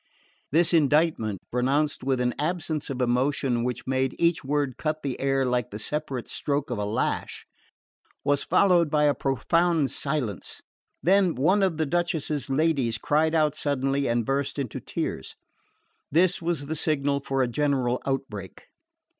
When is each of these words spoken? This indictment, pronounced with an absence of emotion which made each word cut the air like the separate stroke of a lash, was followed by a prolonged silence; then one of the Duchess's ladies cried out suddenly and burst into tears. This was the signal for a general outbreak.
This 0.51 0.73
indictment, 0.73 1.37
pronounced 1.51 2.03
with 2.03 2.19
an 2.21 2.33
absence 2.39 2.89
of 2.89 3.03
emotion 3.03 3.63
which 3.63 3.85
made 3.85 4.15
each 4.17 4.43
word 4.43 4.75
cut 4.77 5.03
the 5.03 5.19
air 5.19 5.45
like 5.45 5.69
the 5.69 5.77
separate 5.77 6.27
stroke 6.27 6.71
of 6.71 6.79
a 6.79 6.85
lash, 6.85 7.45
was 8.23 8.41
followed 8.43 8.89
by 8.89 9.03
a 9.03 9.13
prolonged 9.13 9.91
silence; 9.91 10.59
then 11.03 11.35
one 11.35 11.61
of 11.61 11.77
the 11.77 11.85
Duchess's 11.85 12.49
ladies 12.49 12.97
cried 12.97 13.35
out 13.35 13.53
suddenly 13.53 14.07
and 14.07 14.25
burst 14.25 14.57
into 14.57 14.79
tears. 14.79 15.35
This 16.11 16.41
was 16.41 16.65
the 16.65 16.75
signal 16.75 17.19
for 17.19 17.43
a 17.43 17.47
general 17.47 18.01
outbreak. 18.03 18.63